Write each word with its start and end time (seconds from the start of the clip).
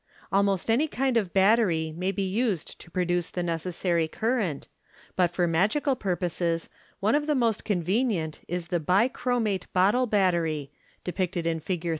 Almost 0.31 0.71
any 0.71 0.87
kind 0.87 1.15
of 1.15 1.31
battery 1.31 1.93
may 1.95 2.11
be 2.11 2.23
used 2.27 2.81
to 2.81 2.89
produce 2.89 3.29
the 3.29 3.43
necessary 3.43 4.07
current, 4.07 4.67
but 5.15 5.29
for 5.29 5.45
magical 5.45 5.95
purposes 5.95 6.69
one 6.99 7.13
of 7.13 7.27
the 7.27 7.35
most 7.35 7.63
convenient 7.63 8.39
is 8.47 8.69
the 8.69 8.79
Bichromate 8.79 9.67
Bottle 9.73 10.07
Battery, 10.07 10.71
depicted 11.03 11.45
in 11.45 11.59
Fig. 11.59 11.87